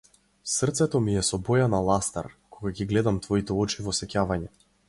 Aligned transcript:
Срцето 0.53 1.01
ми 1.07 1.17
е 1.21 1.23
со 1.27 1.39
боја 1.51 1.67
на 1.75 1.83
ластар, 1.89 2.31
кога 2.57 2.75
ги 2.81 2.91
гледам 2.93 3.23
твоите 3.27 3.59
очи 3.67 3.89
во 3.91 3.99
сеќавање. 4.03 4.55